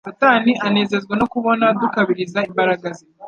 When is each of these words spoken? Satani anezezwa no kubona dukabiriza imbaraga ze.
Satani 0.07 0.51
anezezwa 0.67 1.13
no 1.19 1.25
kubona 1.33 1.65
dukabiriza 1.81 2.39
imbaraga 2.49 2.87
ze. 2.97 3.05